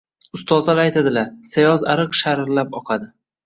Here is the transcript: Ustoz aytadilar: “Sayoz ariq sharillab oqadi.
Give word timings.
Ustoz 0.37 0.71
aytadilar: 0.75 1.29
“Sayoz 1.51 1.87
ariq 1.95 2.21
sharillab 2.23 2.85
oqadi. 2.85 3.15